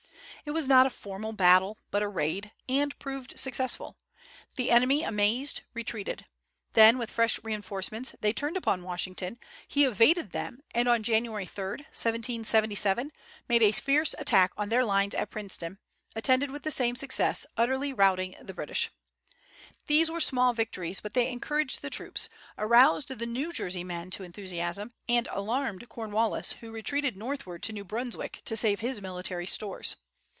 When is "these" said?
19.85-20.09